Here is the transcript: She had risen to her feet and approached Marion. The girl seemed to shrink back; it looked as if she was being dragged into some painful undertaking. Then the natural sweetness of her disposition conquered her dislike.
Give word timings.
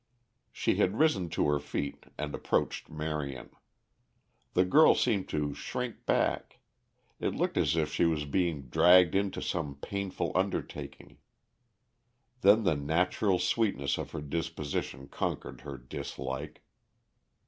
She 0.51 0.77
had 0.77 0.97
risen 0.97 1.29
to 1.29 1.45
her 1.47 1.59
feet 1.59 2.05
and 2.17 2.33
approached 2.33 2.89
Marion. 2.89 3.51
The 4.55 4.65
girl 4.65 4.95
seemed 4.95 5.29
to 5.29 5.53
shrink 5.53 6.07
back; 6.07 6.59
it 7.19 7.35
looked 7.35 7.55
as 7.55 7.75
if 7.75 7.93
she 7.93 8.05
was 8.05 8.25
being 8.25 8.63
dragged 8.63 9.13
into 9.13 9.43
some 9.43 9.75
painful 9.75 10.31
undertaking. 10.33 11.19
Then 12.41 12.63
the 12.63 12.75
natural 12.75 13.37
sweetness 13.37 13.99
of 13.99 14.09
her 14.13 14.21
disposition 14.21 15.07
conquered 15.07 15.61
her 15.61 15.77
dislike. 15.77 16.63